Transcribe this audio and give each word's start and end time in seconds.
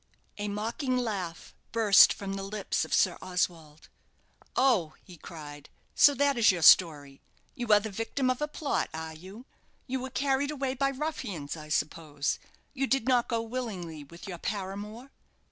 A 0.39 0.47
mocking 0.47 0.97
laugh 0.97 1.53
burst 1.71 2.11
from 2.11 2.33
the 2.33 2.41
lips 2.41 2.83
of 2.83 2.91
Sir 2.91 3.19
Oswald. 3.21 3.87
"Oh," 4.55 4.95
he 5.03 5.15
cried, 5.15 5.69
"so 5.93 6.15
that 6.15 6.39
is 6.39 6.49
your 6.49 6.63
story. 6.63 7.21
You 7.53 7.67
are 7.71 7.79
the 7.79 7.91
victim 7.91 8.27
of 8.31 8.41
a 8.41 8.47
plot, 8.47 8.89
are 8.95 9.13
you? 9.13 9.45
You 9.85 9.99
were 9.99 10.09
carried 10.09 10.49
away 10.49 10.73
by 10.73 10.89
ruffians, 10.89 11.55
I 11.55 11.69
suppose? 11.69 12.39
You 12.73 12.87
did 12.87 13.07
not 13.07 13.27
go 13.29 13.43
willingly 13.43 14.03
with 14.03 14.27
your 14.27 14.39
paramour? 14.39 15.11